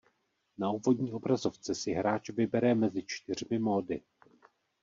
Na 0.57 0.71
úvodní 0.71 1.13
obrazovce 1.13 1.75
si 1.75 1.91
hráč 1.91 2.29
vybere 2.29 2.75
mezi 2.75 3.03
čtyřmi 3.07 3.59
módy. 3.59 4.01